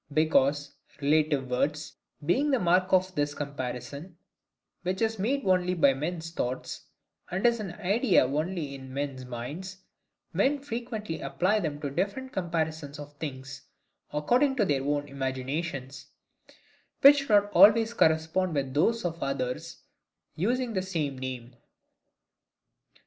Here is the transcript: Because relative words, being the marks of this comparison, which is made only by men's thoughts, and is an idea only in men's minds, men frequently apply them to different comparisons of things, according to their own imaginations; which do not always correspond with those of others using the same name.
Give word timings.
Because 0.11 0.71
relative 0.99 1.51
words, 1.51 1.93
being 2.25 2.49
the 2.49 2.57
marks 2.59 2.91
of 2.91 3.13
this 3.13 3.35
comparison, 3.35 4.17
which 4.81 4.99
is 4.99 5.19
made 5.19 5.45
only 5.45 5.75
by 5.75 5.93
men's 5.93 6.31
thoughts, 6.31 6.87
and 7.29 7.45
is 7.45 7.59
an 7.59 7.73
idea 7.73 8.25
only 8.25 8.73
in 8.73 8.91
men's 8.91 9.25
minds, 9.25 9.77
men 10.33 10.57
frequently 10.57 11.21
apply 11.21 11.59
them 11.59 11.79
to 11.81 11.91
different 11.91 12.33
comparisons 12.33 12.97
of 12.97 13.13
things, 13.17 13.61
according 14.11 14.55
to 14.55 14.65
their 14.65 14.81
own 14.83 15.07
imaginations; 15.07 16.07
which 17.01 17.27
do 17.27 17.33
not 17.35 17.51
always 17.51 17.93
correspond 17.93 18.55
with 18.55 18.73
those 18.73 19.05
of 19.05 19.21
others 19.21 19.83
using 20.35 20.73
the 20.73 20.81
same 20.81 21.15
name. 21.15 21.55